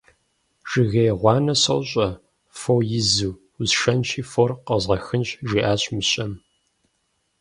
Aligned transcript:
Жыгей 0.69 1.09
гъуанэ 1.19 1.53
сощӀэ, 1.63 2.07
фо 2.59 2.73
изу, 2.99 3.31
усшэнщи, 3.61 4.21
фор 4.31 4.51
къозгъэхынщ,- 4.65 5.29
жиӀащ 5.49 5.83
мыщэм. 5.93 6.31